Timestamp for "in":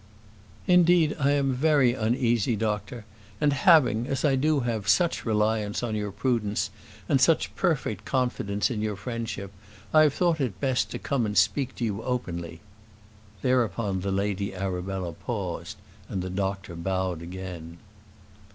8.71-8.81